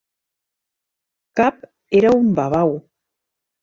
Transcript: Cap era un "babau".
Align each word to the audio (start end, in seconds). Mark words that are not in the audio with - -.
Cap 1.43 1.63
era 2.03 2.17
un 2.25 2.35
"babau". 2.43 2.79